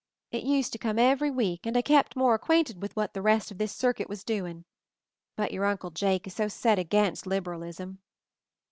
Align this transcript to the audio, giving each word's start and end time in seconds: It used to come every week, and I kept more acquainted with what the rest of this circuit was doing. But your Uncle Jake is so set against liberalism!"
It 0.31 0.41
used 0.41 0.71
to 0.71 0.79
come 0.79 0.97
every 0.97 1.29
week, 1.29 1.67
and 1.67 1.77
I 1.77 1.83
kept 1.83 2.15
more 2.15 2.33
acquainted 2.33 2.81
with 2.81 2.95
what 2.95 3.13
the 3.13 3.21
rest 3.21 3.51
of 3.51 3.59
this 3.59 3.71
circuit 3.75 4.09
was 4.09 4.23
doing. 4.23 4.65
But 5.35 5.51
your 5.51 5.65
Uncle 5.65 5.91
Jake 5.91 6.25
is 6.25 6.33
so 6.33 6.47
set 6.47 6.79
against 6.79 7.27
liberalism!" 7.27 7.99